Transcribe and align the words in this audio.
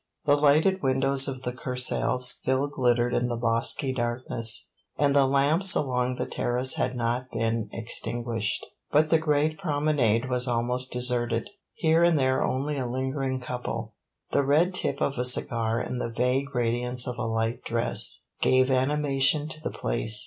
The 0.25 0.35
lighted 0.35 0.81
windows 0.81 1.27
of 1.27 1.43
the 1.43 1.53
Kursaal 1.53 2.19
still 2.21 2.65
glittered 2.65 3.13
in 3.13 3.27
the 3.27 3.37
bosky 3.37 3.93
darkness, 3.93 4.67
and 4.97 5.15
the 5.15 5.27
lamps 5.27 5.75
along 5.75 6.15
the 6.15 6.25
terrace 6.25 6.73
had 6.73 6.95
not 6.95 7.29
been 7.29 7.69
extinguished; 7.71 8.65
but 8.89 9.11
the 9.11 9.19
great 9.19 9.59
promenade 9.59 10.27
was 10.27 10.47
almost 10.47 10.91
deserted; 10.91 11.51
here 11.75 12.01
and 12.01 12.17
there 12.17 12.43
only 12.43 12.77
a 12.77 12.87
lingering 12.87 13.39
couple 13.39 13.93
the 14.31 14.41
red 14.43 14.73
tip 14.73 15.01
of 15.01 15.19
a 15.19 15.23
cigar 15.23 15.79
and 15.79 16.01
the 16.01 16.09
vague 16.09 16.55
radiance 16.55 17.05
of 17.05 17.19
a 17.19 17.27
light 17.27 17.63
dress 17.63 18.23
gave 18.41 18.71
animation 18.71 19.47
to 19.49 19.61
the 19.61 19.69
place. 19.69 20.19